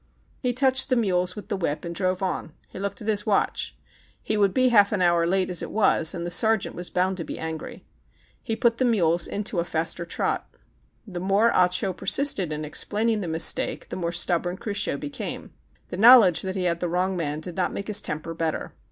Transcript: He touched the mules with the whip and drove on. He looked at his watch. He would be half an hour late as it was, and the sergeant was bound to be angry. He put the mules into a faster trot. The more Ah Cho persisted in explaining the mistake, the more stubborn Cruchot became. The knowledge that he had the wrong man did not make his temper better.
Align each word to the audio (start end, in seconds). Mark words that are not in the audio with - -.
He 0.39 0.51
touched 0.51 0.89
the 0.89 0.95
mules 0.95 1.35
with 1.35 1.49
the 1.49 1.55
whip 1.55 1.85
and 1.85 1.93
drove 1.93 2.23
on. 2.23 2.53
He 2.67 2.79
looked 2.79 3.03
at 3.03 3.07
his 3.07 3.27
watch. 3.27 3.77
He 4.23 4.35
would 4.35 4.51
be 4.51 4.69
half 4.69 4.91
an 4.91 4.99
hour 4.99 5.27
late 5.27 5.51
as 5.51 5.61
it 5.61 5.69
was, 5.69 6.15
and 6.15 6.25
the 6.25 6.31
sergeant 6.31 6.73
was 6.75 6.89
bound 6.89 7.17
to 7.17 7.23
be 7.23 7.37
angry. 7.37 7.85
He 8.41 8.55
put 8.55 8.79
the 8.79 8.83
mules 8.83 9.27
into 9.27 9.59
a 9.59 9.63
faster 9.63 10.03
trot. 10.03 10.49
The 11.05 11.19
more 11.19 11.51
Ah 11.53 11.67
Cho 11.67 11.93
persisted 11.93 12.51
in 12.51 12.65
explaining 12.65 13.21
the 13.21 13.27
mistake, 13.27 13.89
the 13.89 13.95
more 13.95 14.11
stubborn 14.11 14.57
Cruchot 14.57 14.99
became. 14.99 15.53
The 15.89 15.97
knowledge 15.97 16.41
that 16.41 16.55
he 16.55 16.63
had 16.63 16.79
the 16.79 16.89
wrong 16.89 17.15
man 17.15 17.39
did 17.39 17.55
not 17.55 17.71
make 17.71 17.85
his 17.87 18.01
temper 18.01 18.33
better. 18.33 18.73